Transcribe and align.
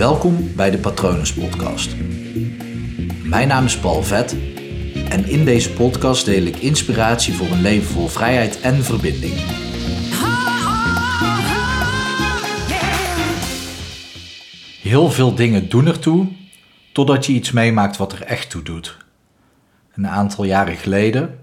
Welkom 0.00 0.54
bij 0.56 0.70
de 0.70 0.78
Patronus 0.78 1.34
Podcast. 1.34 1.96
Mijn 3.24 3.48
naam 3.48 3.64
is 3.64 3.78
Paul 3.78 4.02
Vet 4.02 4.36
en 5.08 5.24
in 5.28 5.44
deze 5.44 5.72
podcast 5.72 6.24
deel 6.24 6.42
ik 6.42 6.56
inspiratie 6.56 7.34
voor 7.34 7.46
een 7.46 7.60
leven 7.60 7.88
vol 7.88 8.08
vrijheid 8.08 8.60
en 8.60 8.84
verbinding. 8.84 9.34
Heel 14.82 15.10
veel 15.10 15.34
dingen 15.34 15.68
doen 15.68 15.86
ertoe 15.86 16.28
totdat 16.92 17.26
je 17.26 17.32
iets 17.32 17.50
meemaakt 17.50 17.96
wat 17.96 18.12
er 18.12 18.22
echt 18.22 18.50
toe 18.50 18.62
doet. 18.62 18.96
Een 19.92 20.08
aantal 20.08 20.44
jaren 20.44 20.76
geleden, 20.76 21.38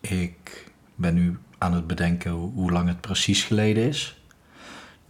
ik 0.00 0.70
ben 0.94 1.14
nu 1.14 1.38
aan 1.58 1.72
het 1.72 1.86
bedenken 1.86 2.30
hoe 2.30 2.72
lang 2.72 2.88
het 2.88 3.00
precies 3.00 3.42
geleden 3.42 3.88
is. 3.88 4.22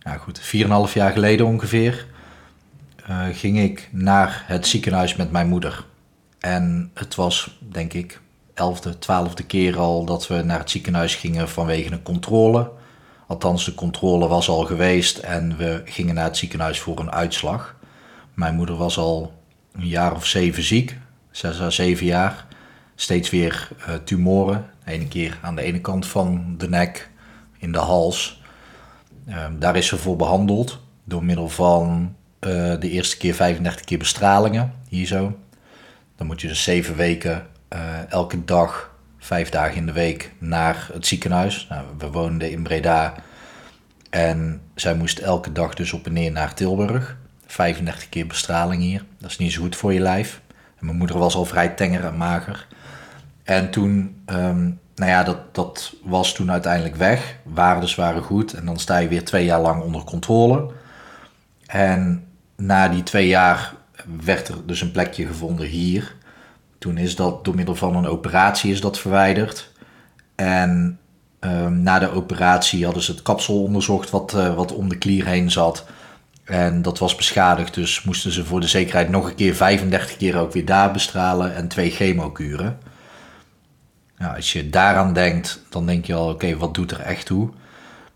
Nou 0.02 0.18
goed, 0.18 0.40
4,5 0.88 0.92
jaar 0.92 1.12
geleden 1.12 1.46
ongeveer 1.46 2.06
uh, 3.10 3.26
ging 3.32 3.58
ik 3.58 3.88
naar 3.92 4.44
het 4.46 4.66
ziekenhuis 4.66 5.16
met 5.16 5.30
mijn 5.30 5.48
moeder. 5.48 5.84
En 6.38 6.90
het 6.94 7.14
was, 7.14 7.58
denk 7.68 7.92
ik, 7.92 8.20
elfde, 8.54 8.98
twaalfde 8.98 9.42
keer 9.42 9.78
al 9.78 10.04
dat 10.04 10.26
we 10.26 10.42
naar 10.42 10.58
het 10.58 10.70
ziekenhuis 10.70 11.14
gingen 11.14 11.48
vanwege 11.48 11.92
een 11.92 12.02
controle. 12.02 12.70
Althans, 13.26 13.64
de 13.64 13.74
controle 13.74 14.28
was 14.28 14.48
al 14.48 14.64
geweest 14.64 15.18
en 15.18 15.56
we 15.56 15.82
gingen 15.84 16.14
naar 16.14 16.24
het 16.24 16.36
ziekenhuis 16.36 16.80
voor 16.80 16.98
een 16.98 17.10
uitslag. 17.10 17.76
Mijn 18.34 18.54
moeder 18.54 18.76
was 18.76 18.98
al 18.98 19.32
een 19.72 19.86
jaar 19.86 20.14
of 20.14 20.26
zeven 20.26 20.62
ziek, 20.62 20.98
zes 21.30 21.60
à 21.60 21.70
zeven 21.70 22.06
jaar. 22.06 22.46
Steeds 22.94 23.30
weer 23.30 23.68
uh, 23.78 23.94
tumoren. 24.04 24.70
Eén 24.84 25.08
keer 25.08 25.38
aan 25.42 25.54
de 25.54 25.62
ene 25.62 25.80
kant 25.80 26.06
van 26.06 26.54
de 26.58 26.68
nek, 26.68 27.10
in 27.58 27.72
de 27.72 27.78
hals. 27.78 28.42
Uh, 29.28 29.46
daar 29.58 29.76
is 29.76 29.86
ze 29.86 29.96
voor 29.96 30.16
behandeld 30.16 30.80
door 31.04 31.24
middel 31.24 31.48
van 31.48 32.14
uh, 32.40 32.80
de 32.80 32.90
eerste 32.90 33.16
keer 33.16 33.34
35 33.34 33.84
keer 33.84 33.98
bestralingen, 33.98 34.72
hier 34.88 35.06
zo. 35.06 35.38
Dan 36.16 36.26
moet 36.26 36.40
je 36.40 36.48
dus 36.48 36.62
zeven 36.62 36.96
weken, 36.96 37.46
uh, 37.72 38.10
elke 38.10 38.44
dag, 38.44 38.94
vijf 39.18 39.48
dagen 39.48 39.76
in 39.76 39.86
de 39.86 39.92
week 39.92 40.32
naar 40.38 40.88
het 40.92 41.06
ziekenhuis. 41.06 41.66
Nou, 41.68 41.86
we 41.98 42.10
woonden 42.10 42.50
in 42.50 42.62
Breda 42.62 43.14
en 44.10 44.60
zij 44.74 44.94
moest 44.94 45.18
elke 45.18 45.52
dag 45.52 45.74
dus 45.74 45.92
op 45.92 46.06
en 46.06 46.12
neer 46.12 46.32
naar 46.32 46.54
Tilburg. 46.54 47.16
35 47.46 48.08
keer 48.08 48.26
bestraling 48.26 48.82
hier. 48.82 49.04
Dat 49.18 49.30
is 49.30 49.38
niet 49.38 49.52
zo 49.52 49.62
goed 49.62 49.76
voor 49.76 49.92
je 49.92 50.00
lijf. 50.00 50.40
Mijn 50.78 50.96
moeder 50.96 51.18
was 51.18 51.34
al 51.34 51.44
vrij 51.44 51.68
tenger 51.68 52.04
en 52.04 52.16
mager. 52.16 52.66
En 53.42 53.70
toen, 53.70 54.22
um, 54.26 54.80
nou 54.94 55.10
ja, 55.10 55.22
dat, 55.22 55.54
dat 55.54 55.94
was 56.02 56.34
toen 56.34 56.50
uiteindelijk 56.50 56.96
weg. 56.96 57.36
Waardes 57.42 57.94
waren 57.94 58.22
goed. 58.22 58.52
En 58.52 58.64
dan 58.64 58.78
sta 58.78 58.98
je 58.98 59.08
weer 59.08 59.24
twee 59.24 59.44
jaar 59.44 59.60
lang 59.60 59.82
onder 59.82 60.04
controle. 60.04 60.70
En 61.66 62.24
na 62.60 62.88
die 62.88 63.02
twee 63.02 63.26
jaar 63.26 63.74
werd 64.24 64.48
er 64.48 64.66
dus 64.66 64.80
een 64.80 64.90
plekje 64.90 65.26
gevonden 65.26 65.66
hier. 65.66 66.14
Toen 66.78 66.98
is 66.98 67.16
dat 67.16 67.44
door 67.44 67.54
middel 67.54 67.74
van 67.74 67.96
een 67.96 68.06
operatie 68.06 68.72
is 68.72 68.80
dat 68.80 68.98
verwijderd. 68.98 69.70
En 70.34 70.98
um, 71.40 71.82
na 71.82 71.98
de 71.98 72.12
operatie 72.12 72.84
hadden 72.84 73.02
ze 73.02 73.10
het 73.10 73.22
kapsel 73.22 73.62
onderzocht 73.62 74.10
wat, 74.10 74.34
uh, 74.36 74.54
wat 74.54 74.72
om 74.72 74.88
de 74.88 74.98
klier 74.98 75.26
heen 75.26 75.50
zat. 75.50 75.86
En 76.44 76.82
dat 76.82 76.98
was 76.98 77.14
beschadigd, 77.14 77.74
dus 77.74 78.02
moesten 78.02 78.32
ze 78.32 78.44
voor 78.44 78.60
de 78.60 78.66
zekerheid 78.66 79.08
nog 79.08 79.28
een 79.28 79.34
keer 79.34 79.54
35 79.54 80.16
keer 80.16 80.38
ook 80.38 80.52
weer 80.52 80.64
daar 80.64 80.92
bestralen 80.92 81.54
en 81.54 81.68
twee 81.68 81.90
chemokuren. 81.90 82.78
Nou, 84.18 84.36
als 84.36 84.52
je 84.52 84.70
daaraan 84.70 85.12
denkt, 85.12 85.62
dan 85.68 85.86
denk 85.86 86.04
je 86.04 86.14
al, 86.14 86.28
oké, 86.28 86.56
wat 86.56 86.74
doet 86.74 86.90
er 86.90 87.00
echt 87.00 87.26
toe? 87.26 87.50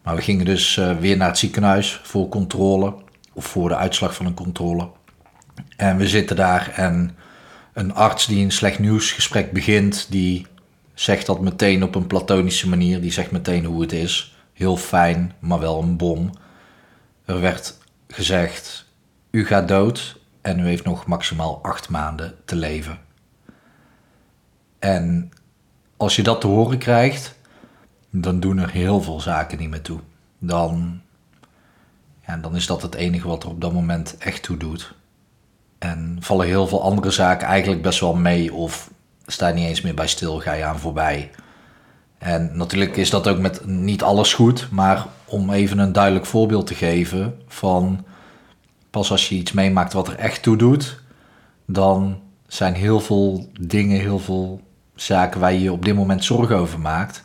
Maar 0.02 0.16
we 0.16 0.22
gingen 0.22 0.44
dus 0.44 0.76
uh, 0.76 0.96
weer 0.96 1.16
naar 1.16 1.28
het 1.28 1.38
ziekenhuis 1.38 2.00
voor 2.02 2.28
controle 2.28 2.94
of 3.34 3.44
voor 3.44 3.68
de 3.68 3.76
uitslag 3.76 4.14
van 4.14 4.26
een 4.26 4.34
controle. 4.34 4.90
En 5.76 5.96
we 5.96 6.08
zitten 6.08 6.36
daar 6.36 6.72
en 6.74 7.16
een 7.72 7.94
arts 7.94 8.26
die 8.26 8.44
een 8.44 8.52
slecht 8.52 8.78
nieuwsgesprek 8.78 9.52
begint, 9.52 10.06
die 10.10 10.46
zegt 10.94 11.26
dat 11.26 11.40
meteen 11.40 11.82
op 11.82 11.94
een 11.94 12.06
platonische 12.06 12.68
manier. 12.68 13.00
Die 13.00 13.12
zegt 13.12 13.30
meteen 13.30 13.64
hoe 13.64 13.80
het 13.80 13.92
is. 13.92 14.36
Heel 14.52 14.76
fijn, 14.76 15.32
maar 15.38 15.58
wel 15.58 15.82
een 15.82 15.96
bom. 15.96 16.30
Er 17.24 17.40
werd 17.40 17.78
gezegd: 18.08 18.86
U 19.30 19.46
gaat 19.46 19.68
dood 19.68 20.20
en 20.40 20.58
u 20.58 20.66
heeft 20.66 20.84
nog 20.84 21.06
maximaal 21.06 21.62
acht 21.62 21.88
maanden 21.88 22.34
te 22.44 22.56
leven. 22.56 22.98
En 24.78 25.30
als 25.96 26.16
je 26.16 26.22
dat 26.22 26.40
te 26.40 26.46
horen 26.46 26.78
krijgt, 26.78 27.38
dan 28.10 28.40
doen 28.40 28.58
er 28.58 28.70
heel 28.70 29.02
veel 29.02 29.20
zaken 29.20 29.58
niet 29.58 29.70
meer 29.70 29.82
toe. 29.82 30.00
Dan 30.38 31.00
ja, 32.26 32.36
dan 32.36 32.56
is 32.56 32.66
dat 32.66 32.82
het 32.82 32.94
enige 32.94 33.28
wat 33.28 33.42
er 33.42 33.48
op 33.48 33.60
dat 33.60 33.72
moment 33.72 34.16
echt 34.18 34.42
toe 34.42 34.56
doet. 34.56 34.94
En 35.78 36.16
vallen 36.20 36.46
heel 36.46 36.66
veel 36.66 36.82
andere 36.82 37.10
zaken 37.10 37.46
eigenlijk 37.46 37.82
best 37.82 38.00
wel 38.00 38.14
mee 38.14 38.54
of 38.54 38.90
sta 39.26 39.48
je 39.48 39.54
niet 39.54 39.68
eens 39.68 39.80
meer 39.80 39.94
bij 39.94 40.06
stil, 40.06 40.40
ga 40.40 40.52
je 40.52 40.64
aan 40.64 40.78
voorbij. 40.78 41.30
En 42.18 42.50
natuurlijk 42.56 42.96
is 42.96 43.10
dat 43.10 43.28
ook 43.28 43.38
met 43.38 43.66
niet 43.66 44.02
alles 44.02 44.34
goed, 44.34 44.68
maar 44.70 45.06
om 45.24 45.50
even 45.50 45.78
een 45.78 45.92
duidelijk 45.92 46.26
voorbeeld 46.26 46.66
te 46.66 46.74
geven 46.74 47.42
van 47.46 48.04
pas 48.90 49.10
als 49.10 49.28
je 49.28 49.34
iets 49.34 49.52
meemaakt 49.52 49.92
wat 49.92 50.08
er 50.08 50.16
echt 50.16 50.42
toe 50.42 50.56
doet, 50.56 51.00
dan 51.66 52.20
zijn 52.46 52.74
heel 52.74 53.00
veel 53.00 53.48
dingen, 53.60 54.00
heel 54.00 54.18
veel 54.18 54.60
zaken 54.94 55.40
waar 55.40 55.52
je 55.52 55.60
je 55.60 55.72
op 55.72 55.84
dit 55.84 55.94
moment 55.94 56.24
zorgen 56.24 56.56
over 56.56 56.80
maakt, 56.80 57.22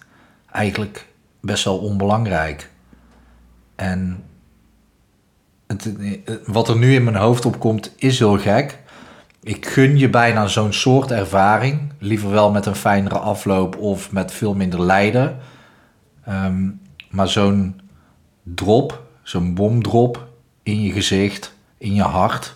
eigenlijk 0.51 1.07
best 1.41 1.63
wel 1.63 1.77
onbelangrijk. 1.77 2.71
En 3.75 4.23
het, 5.77 5.93
wat 6.45 6.69
er 6.69 6.77
nu 6.77 6.93
in 6.93 7.03
mijn 7.03 7.15
hoofd 7.15 7.45
opkomt 7.45 7.93
is 7.97 8.19
heel 8.19 8.37
gek. 8.37 8.79
Ik 9.43 9.65
gun 9.65 9.97
je 9.97 10.09
bijna 10.09 10.47
zo'n 10.47 10.73
soort 10.73 11.11
ervaring. 11.11 11.91
Liever 11.99 12.29
wel 12.29 12.51
met 12.51 12.65
een 12.65 12.75
fijnere 12.75 13.17
afloop 13.17 13.77
of 13.77 14.11
met 14.11 14.31
veel 14.31 14.55
minder 14.55 14.81
lijden. 14.81 15.37
Um, 16.29 16.81
maar 17.09 17.27
zo'n 17.27 17.81
drop, 18.43 19.03
zo'n 19.23 19.53
bomdrop 19.53 20.27
in 20.63 20.81
je 20.81 20.91
gezicht, 20.91 21.53
in 21.77 21.93
je 21.93 22.01
hart, 22.01 22.55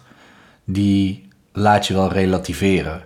die 0.64 1.28
laat 1.52 1.88
je 1.88 1.94
wel 1.94 2.12
relativeren. 2.12 3.02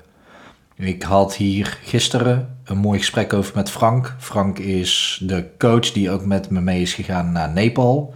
Ik 0.75 1.03
had 1.03 1.35
hier 1.35 1.77
gisteren 1.83 2.57
een 2.63 2.77
mooi 2.77 2.99
gesprek 2.99 3.33
over 3.33 3.55
met 3.55 3.69
Frank. 3.69 4.15
Frank 4.19 4.59
is 4.59 5.21
de 5.23 5.49
coach 5.57 5.91
die 5.91 6.11
ook 6.11 6.25
met 6.25 6.49
me 6.49 6.61
mee 6.61 6.81
is 6.81 6.93
gegaan 6.93 7.31
naar 7.31 7.49
Nepal. 7.49 8.13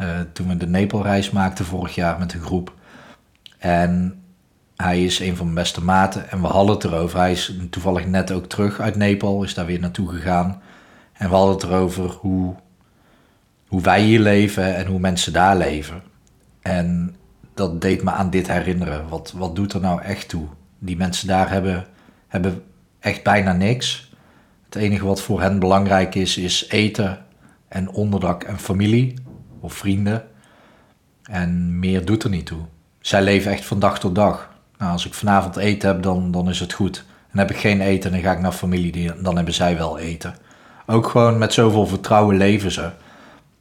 Uh, 0.00 0.20
toen 0.32 0.48
we 0.48 0.56
de 0.56 0.66
Nepalreis 0.66 1.30
maakten 1.30 1.64
vorig 1.64 1.94
jaar 1.94 2.18
met 2.18 2.32
een 2.34 2.40
groep. 2.40 2.74
En 3.58 4.22
hij 4.76 5.04
is 5.04 5.18
een 5.18 5.36
van 5.36 5.44
mijn 5.44 5.58
beste 5.58 5.84
maten 5.84 6.30
en 6.30 6.40
we 6.40 6.46
hadden 6.46 6.74
het 6.74 6.84
erover. 6.84 7.18
Hij 7.18 7.32
is 7.32 7.56
toevallig 7.70 8.06
net 8.06 8.32
ook 8.32 8.46
terug 8.46 8.80
uit 8.80 8.96
Nepal, 8.96 9.42
is 9.42 9.54
daar 9.54 9.66
weer 9.66 9.80
naartoe 9.80 10.08
gegaan. 10.08 10.62
En 11.12 11.28
we 11.28 11.34
hadden 11.34 11.54
het 11.54 11.62
erover 11.62 12.10
hoe, 12.10 12.54
hoe 13.68 13.80
wij 13.80 14.02
hier 14.02 14.20
leven 14.20 14.76
en 14.76 14.86
hoe 14.86 14.98
mensen 14.98 15.32
daar 15.32 15.56
leven. 15.56 16.02
En 16.62 17.16
dat 17.54 17.80
deed 17.80 18.02
me 18.02 18.10
aan 18.10 18.30
dit 18.30 18.48
herinneren. 18.48 19.08
Wat, 19.08 19.32
wat 19.36 19.56
doet 19.56 19.72
er 19.72 19.80
nou 19.80 20.02
echt 20.02 20.28
toe? 20.28 20.46
Die 20.78 20.96
mensen 20.96 21.28
daar 21.28 21.50
hebben, 21.50 21.86
hebben 22.28 22.62
echt 23.00 23.22
bijna 23.22 23.52
niks. 23.52 24.12
Het 24.64 24.74
enige 24.74 25.04
wat 25.04 25.22
voor 25.22 25.40
hen 25.40 25.58
belangrijk 25.58 26.14
is, 26.14 26.36
is 26.36 26.68
eten 26.68 27.24
en 27.68 27.90
onderdak 27.90 28.42
en 28.42 28.58
familie 28.58 29.14
of 29.60 29.72
vrienden. 29.74 30.24
En 31.22 31.78
meer 31.78 32.04
doet 32.04 32.22
er 32.22 32.30
niet 32.30 32.46
toe. 32.46 32.60
Zij 33.00 33.22
leven 33.22 33.52
echt 33.52 33.64
van 33.64 33.78
dag 33.78 33.98
tot 33.98 34.14
dag. 34.14 34.50
Nou, 34.78 34.92
als 34.92 35.06
ik 35.06 35.14
vanavond 35.14 35.56
eten 35.56 35.88
heb, 35.88 36.02
dan, 36.02 36.30
dan 36.30 36.48
is 36.48 36.60
het 36.60 36.72
goed. 36.72 37.04
En 37.30 37.38
heb 37.38 37.50
ik 37.50 37.56
geen 37.56 37.80
eten, 37.80 38.10
dan 38.10 38.20
ga 38.20 38.32
ik 38.32 38.40
naar 38.40 38.52
familie, 38.52 39.22
dan 39.22 39.36
hebben 39.36 39.54
zij 39.54 39.76
wel 39.76 39.98
eten. 39.98 40.34
Ook 40.86 41.08
gewoon 41.08 41.38
met 41.38 41.52
zoveel 41.52 41.86
vertrouwen 41.86 42.36
leven 42.36 42.72
ze. 42.72 42.90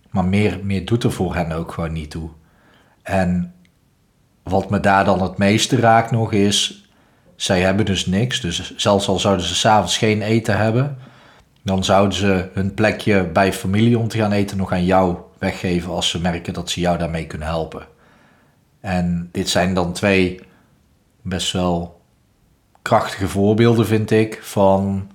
Maar 0.10 0.26
meer, 0.26 0.60
meer 0.64 0.86
doet 0.86 1.04
er 1.04 1.12
voor 1.12 1.36
hen 1.36 1.52
ook 1.52 1.72
gewoon 1.72 1.94
niet 1.94 2.12
toe. 2.12 2.30
En 3.04 3.54
wat 4.44 4.70
me 4.70 4.80
daar 4.80 5.06
dan 5.06 5.22
het 5.22 5.38
meeste 5.38 5.76
raakt 5.76 6.12
nog 6.12 6.32
is, 6.32 6.88
zij 7.36 7.62
hebben 7.62 7.86
dus 7.86 8.06
niks. 8.06 8.42
Dus 8.42 8.76
zelfs 8.76 9.08
al 9.08 9.20
zouden 9.20 9.46
ze 9.46 9.56
s'avonds 9.56 9.98
geen 9.98 10.22
eten 10.22 10.58
hebben, 10.58 10.98
dan 11.64 11.84
zouden 11.84 12.18
ze 12.18 12.50
hun 12.54 12.74
plekje 12.74 13.24
bij 13.24 13.54
familie 13.54 14.00
om 14.00 14.08
te 14.08 14.18
gaan 14.18 14.32
eten 14.32 14.58
nog 14.58 14.72
aan 14.72 14.86
jou 14.86 15.18
weggeven 15.40 15.92
als 15.92 16.10
ze 16.10 16.22
merken 16.22 16.54
dat 16.54 16.70
ze 16.70 16.80
jou 16.80 16.98
daarmee 16.98 17.28
kunnen 17.28 17.48
helpen. 17.48 17.88
En 18.80 19.30
dit 19.32 19.50
zijn 19.50 19.74
dan 19.74 19.94
twee 19.94 20.42
best 21.22 21.52
wel 21.52 22.02
krachtige 22.82 23.28
voorbeelden, 23.28 23.86
vind 23.86 24.12
ik, 24.12 24.40
van 24.44 25.12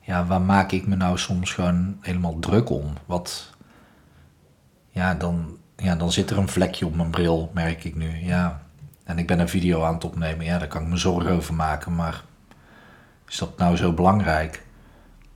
ja, 0.00 0.26
waar 0.26 0.40
maak 0.40 0.72
ik 0.72 0.86
me 0.86 0.96
nou 0.96 1.18
soms 1.18 1.52
gewoon 1.52 1.96
helemaal 2.00 2.38
druk 2.38 2.70
om? 2.70 2.92
Wat, 3.06 3.54
ja, 4.90 5.14
dan, 5.14 5.58
ja, 5.76 5.96
dan 5.96 6.12
zit 6.12 6.30
er 6.30 6.38
een 6.38 6.48
vlekje 6.48 6.86
op 6.86 6.94
mijn 6.94 7.10
bril, 7.10 7.50
merk 7.54 7.84
ik 7.84 7.94
nu. 7.94 8.24
Ja, 8.24 8.62
en 9.04 9.18
ik 9.18 9.26
ben 9.26 9.38
een 9.38 9.48
video 9.48 9.82
aan 9.82 9.94
het 9.94 10.04
opnemen. 10.04 10.44
Ja, 10.44 10.58
daar 10.58 10.68
kan 10.68 10.82
ik 10.82 10.88
me 10.88 10.96
zorgen 10.96 11.32
over 11.32 11.54
maken, 11.54 11.94
maar 11.94 12.24
is 13.28 13.38
dat 13.38 13.58
nou 13.58 13.76
zo 13.76 13.92
belangrijk? 13.92 14.64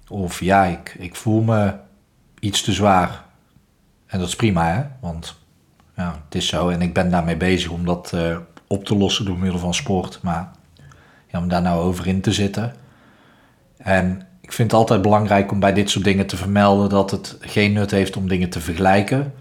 Of 0.09 0.41
ja, 0.41 0.65
ik, 0.65 0.95
ik 0.99 1.17
voel 1.17 1.43
me 1.43 1.75
iets 2.39 2.63
te 2.63 2.73
zwaar. 2.73 3.25
En 4.11 4.19
dat 4.19 4.29
is 4.29 4.37
prima, 4.37 4.75
hè? 4.75 4.83
Want 5.01 5.39
ja, 5.97 6.21
het 6.25 6.35
is 6.35 6.47
zo. 6.47 6.69
En 6.69 6.83
ik 6.83 6.95
ben 6.95 7.11
daarmee 7.11 7.37
bezig 7.37 7.71
om 7.71 7.85
dat 7.85 8.13
eh, 8.13 8.37
op 8.67 8.85
te 8.85 8.97
lossen 8.97 9.25
door 9.25 9.39
middel 9.39 9.59
van 9.59 9.75
sport. 9.75 10.19
Maar 10.23 10.51
ja, 11.27 11.39
om 11.39 11.49
daar 11.49 11.63
nou 11.63 11.83
over 11.83 12.07
in 12.07 12.21
te 12.21 12.33
zitten. 12.33 12.75
En 13.77 14.27
ik 14.41 14.53
vind 14.53 14.71
het 14.71 14.81
altijd 14.81 15.03
belangrijk 15.03 15.53
om 15.53 15.61
bij 15.61 15.73
dit 15.73 15.91
soort 15.91 16.05
dingen 16.05 16.27
te 16.27 16.37
vermelden 16.37 16.89
dat 16.89 17.11
het 17.11 17.37
geen 17.41 17.73
nut 17.73 17.91
heeft 17.91 18.17
om 18.17 18.29
dingen 18.29 18.51
te 18.51 18.61
vergelijken. 18.61 19.33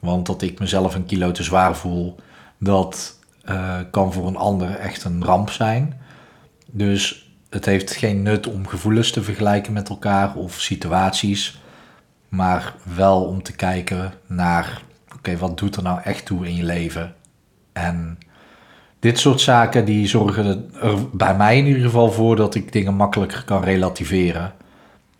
Want 0.00 0.26
dat 0.26 0.42
ik 0.42 0.58
mezelf 0.58 0.94
een 0.94 1.06
kilo 1.06 1.30
te 1.32 1.42
zwaar 1.42 1.76
voel, 1.76 2.16
dat 2.58 3.18
uh, 3.44 3.76
kan 3.90 4.12
voor 4.12 4.26
een 4.26 4.36
ander 4.36 4.74
echt 4.74 5.04
een 5.04 5.24
ramp 5.24 5.50
zijn. 5.50 6.00
Dus 6.66 7.30
het 7.50 7.64
heeft 7.64 7.96
geen 7.96 8.22
nut 8.22 8.46
om 8.46 8.66
gevoelens 8.66 9.10
te 9.10 9.22
vergelijken 9.22 9.72
met 9.72 9.88
elkaar 9.88 10.34
of 10.34 10.60
situaties. 10.60 11.60
Maar 12.28 12.74
wel 12.94 13.24
om 13.24 13.42
te 13.42 13.52
kijken 13.52 14.12
naar, 14.26 14.82
oké, 15.14 15.36
wat 15.36 15.58
doet 15.58 15.76
er 15.76 15.82
nou 15.82 16.00
echt 16.04 16.26
toe 16.26 16.46
in 16.46 16.54
je 16.54 16.64
leven? 16.64 17.14
En 17.72 18.18
dit 18.98 19.18
soort 19.18 19.40
zaken 19.40 19.84
die 19.84 20.06
zorgen 20.06 20.70
er 20.80 21.08
bij 21.12 21.36
mij 21.36 21.58
in 21.58 21.66
ieder 21.66 21.82
geval 21.82 22.12
voor 22.12 22.36
dat 22.36 22.54
ik 22.54 22.72
dingen 22.72 22.94
makkelijker 22.94 23.44
kan 23.44 23.64
relativeren. 23.64 24.52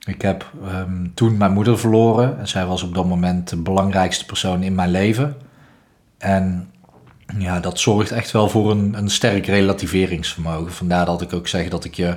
Ik 0.05 0.22
heb 0.22 0.50
ehm, 0.64 1.06
toen 1.14 1.37
mijn 1.37 1.52
moeder 1.52 1.78
verloren 1.78 2.38
en 2.38 2.49
zij 2.49 2.66
was 2.66 2.82
op 2.82 2.94
dat 2.94 3.06
moment 3.06 3.49
de 3.49 3.56
belangrijkste 3.56 4.25
persoon 4.26 4.62
in 4.62 4.75
mijn 4.75 4.90
leven. 4.90 5.37
En 6.19 6.70
ja, 7.38 7.61
dat 7.61 7.78
zorgt 7.78 8.11
echt 8.11 8.31
wel 8.31 8.49
voor 8.49 8.70
een, 8.70 8.94
een 8.94 9.11
sterk 9.11 9.46
relativeringsvermogen. 9.46 10.72
Vandaar 10.72 11.06
dat 11.06 11.22
ik 11.22 11.32
ook 11.32 11.49
zeg 11.49 11.69
dat 11.69 11.84
ik 11.84 11.94
je 11.94 12.16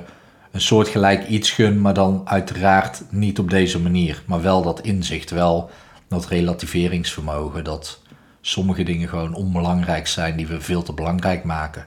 een 0.52 0.60
soort 0.60 0.88
gelijk 0.88 1.26
iets 1.28 1.50
gun, 1.50 1.80
maar 1.80 1.94
dan 1.94 2.22
uiteraard 2.24 3.02
niet 3.10 3.38
op 3.38 3.50
deze 3.50 3.80
manier. 3.80 4.22
Maar 4.26 4.42
wel 4.42 4.62
dat 4.62 4.80
inzicht, 4.80 5.30
wel 5.30 5.70
dat 6.08 6.26
relativeringsvermogen, 6.26 7.64
dat 7.64 8.00
sommige 8.40 8.82
dingen 8.82 9.08
gewoon 9.08 9.34
onbelangrijk 9.34 10.06
zijn 10.06 10.36
die 10.36 10.46
we 10.46 10.60
veel 10.60 10.82
te 10.82 10.92
belangrijk 10.92 11.44
maken. 11.44 11.86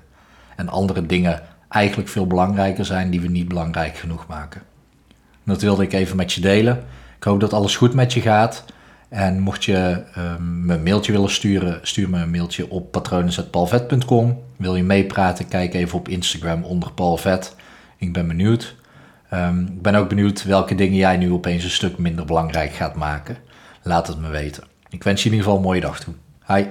En 0.56 0.70
andere 0.70 1.06
dingen 1.06 1.42
eigenlijk 1.70 2.10
veel 2.10 2.28
belangrijker 2.28 2.86
zijn 2.86 3.10
die 3.10 3.22
we 3.22 3.28
niet 3.28 3.48
belangrijk 3.48 3.98
genoeg 3.98 4.28
maken. 4.28 4.62
Dat 5.44 5.62
wilde 5.62 5.84
ik 5.84 5.94
even 5.94 6.16
met 6.16 6.34
je 6.34 6.42
delen. 6.42 6.84
Ik 7.18 7.24
hoop 7.24 7.40
dat 7.40 7.54
alles 7.54 7.76
goed 7.76 7.94
met 7.94 8.14
je 8.14 8.22
gaat. 8.22 8.66
En 9.10 9.40
mocht 9.40 9.66
je 9.66 10.04
um, 10.18 10.66
me 10.66 10.74
een 10.74 10.84
mailtje 10.84 11.12
willen 11.12 11.30
sturen, 11.30 11.80
stuur 11.82 12.10
me 12.10 12.20
een 12.20 12.32
mailtje 12.32 12.70
op 12.70 12.92
patronen.palvet.com. 12.92 14.40
Wil 14.58 14.76
je 14.76 14.84
meepraten, 14.84 15.48
kijk 15.48 15.74
even 15.74 15.98
op 15.98 16.10
Instagram 16.10 16.64
onder 16.64 16.92
Palvet. 16.92 17.56
Ik 17.98 18.14
ben 18.14 18.28
benieuwd. 18.28 18.76
Um, 19.34 19.66
ik 19.66 19.82
ben 19.82 19.96
ook 19.96 20.10
benieuwd 20.10 20.44
welke 20.44 20.76
dingen 20.76 20.98
jij 20.98 21.18
nu 21.18 21.32
opeens 21.32 21.64
een 21.64 21.70
stuk 21.70 21.98
minder 21.98 22.26
belangrijk 22.26 22.72
gaat 22.74 22.96
maken. 22.96 23.38
Laat 23.84 24.08
het 24.08 24.20
me 24.20 24.30
weten. 24.30 24.64
Ik 24.90 25.04
wens 25.04 25.24
je 25.24 25.30
in 25.30 25.36
ieder 25.36 25.46
geval 25.48 25.58
een 25.64 25.68
mooie 25.68 25.82
dag 25.82 26.00
toe. 26.00 26.14
Hi. 26.48 26.66